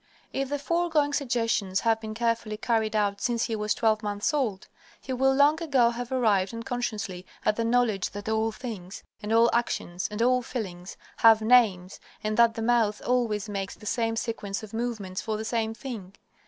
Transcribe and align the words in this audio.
If 0.33 0.49
the 0.49 0.57
foregoing 0.57 1.13
suggestions 1.13 1.81
have 1.81 2.01
been 2.01 2.15
carefully 2.15 2.57
carried 2.57 2.95
out 2.95 3.21
since 3.21 3.43
he 3.43 3.55
was 3.55 3.75
twelve 3.75 4.01
months 4.01 4.33
old, 4.33 4.67
he 4.99 5.13
will 5.13 5.31
long 5.31 5.61
ago 5.61 5.91
have 5.91 6.11
arrived 6.11 6.55
unconsciously 6.55 7.23
at 7.45 7.55
the 7.55 7.63
knowledge 7.63 8.09
that 8.09 8.27
all 8.27 8.51
things, 8.51 9.03
and 9.21 9.31
all 9.31 9.51
actions, 9.53 10.07
and 10.09 10.23
all 10.23 10.41
feelings, 10.41 10.97
have 11.17 11.43
names, 11.43 11.99
and 12.23 12.35
that 12.37 12.55
the 12.55 12.63
mouth 12.63 12.99
always 13.05 13.47
makes 13.47 13.75
the 13.75 13.85
same 13.85 14.15
sequence 14.15 14.63
of 14.63 14.73
movements 14.73 15.21
for 15.21 15.37
the 15.37 15.45
same 15.45 15.75
thing. 15.75 16.15